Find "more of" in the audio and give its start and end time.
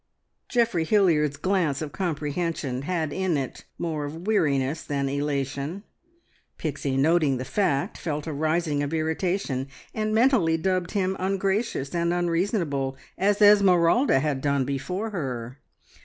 3.77-4.25